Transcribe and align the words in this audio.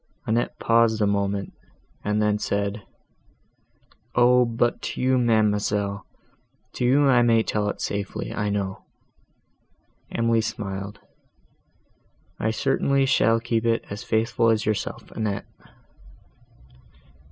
Annette 0.25 0.57
paused 0.57 0.99
a 0.99 1.05
moment, 1.05 1.53
and 2.03 2.19
then 2.19 2.39
said, 2.39 2.81
"O, 4.15 4.45
but 4.45 4.81
to 4.81 4.99
you, 4.99 5.19
ma'amselle, 5.19 6.07
to 6.73 6.83
you 6.85 7.07
I 7.07 7.21
may 7.21 7.43
tell 7.43 7.69
it 7.69 7.81
safely, 7.81 8.33
I 8.33 8.49
know." 8.49 8.81
Emily 10.11 10.41
smiled, 10.41 10.99
"I 12.39 12.49
certainly 12.49 13.05
shall 13.05 13.39
keep 13.39 13.63
it 13.63 13.85
as 13.91 14.03
faithful 14.03 14.49
as 14.49 14.65
yourself, 14.65 15.11
Annette." 15.11 15.45